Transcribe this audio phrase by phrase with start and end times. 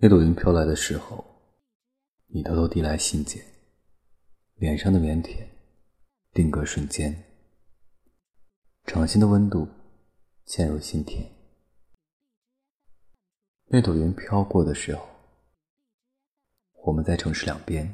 [0.00, 1.24] 那朵云飘来的时候，
[2.28, 3.44] 你偷偷递来信件，
[4.54, 5.44] 脸上的腼腆，
[6.32, 7.24] 定格瞬间，
[8.84, 9.66] 掌心的温度
[10.46, 11.28] 嵌入心田。
[13.66, 15.04] 那朵云飘过的时候，
[16.84, 17.92] 我们在城市两边，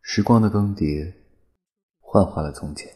[0.00, 1.12] 时光的更迭
[2.00, 2.90] 幻化了从前，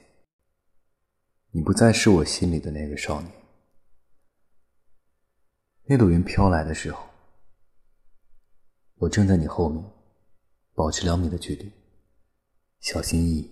[1.50, 3.47] 你不再是我心里的那个少年。
[5.90, 7.02] 那朵云飘来的时候，
[8.96, 9.82] 我正在你后面，
[10.74, 11.72] 保持两米的距离，
[12.78, 13.50] 小心翼翼，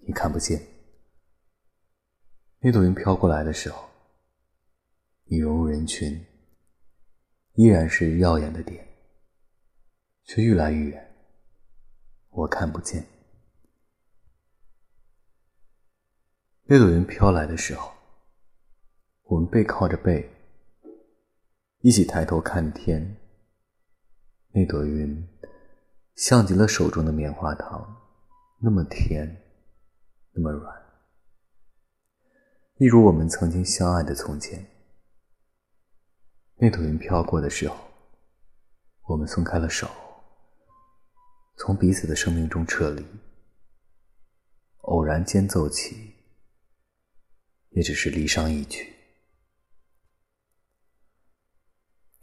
[0.00, 0.60] 你看不见。
[2.58, 3.88] 那朵云飘过来的时候，
[5.24, 6.22] 你融入人群，
[7.54, 8.86] 依然是耀眼的点，
[10.24, 11.14] 却愈来愈远，
[12.28, 13.06] 我看不见。
[16.64, 17.90] 那朵云飘来的时候，
[19.22, 20.30] 我们背靠着背。
[21.82, 23.16] 一起抬头看天，
[24.52, 25.28] 那朵云
[26.14, 27.96] 像极了手中的棉花糖，
[28.60, 29.26] 那么甜，
[30.30, 30.80] 那么软，
[32.76, 34.64] 一如我们曾经相爱的从前。
[36.54, 37.76] 那朵云飘过的时候，
[39.08, 39.90] 我们松开了手，
[41.56, 43.04] 从彼此的生命中撤离。
[44.82, 46.14] 偶然间奏起，
[47.70, 48.94] 也只是离殇一曲。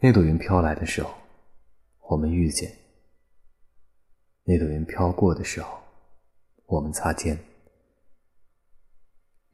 [0.02, 1.14] 那朵云飘来的时候，
[2.08, 2.70] 我们遇见；
[4.44, 5.78] 那朵云飘过的时候，
[6.64, 7.38] 我们擦肩。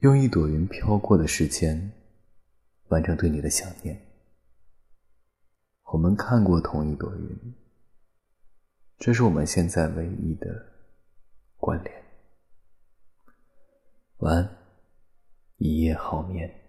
[0.00, 1.90] 用一朵云飘过的时间，
[2.90, 4.00] 完成对你的想念。
[5.86, 7.54] 我们看过同一朵云，
[8.98, 10.46] 这是我们现在唯一的
[11.56, 12.04] 关联。
[14.18, 14.56] 晚安，
[15.56, 16.65] 一夜好眠。